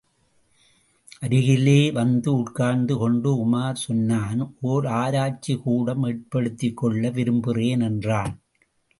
[1.19, 8.33] அருகிலே வந்து உட்கார்ந்து கொண்டு உமார் சொன்னான் ஓர் ஆராய்ச்சிகூடம் ஏற்படுத்திக் கொள்ள விரும்புகிறேன் என்றான்.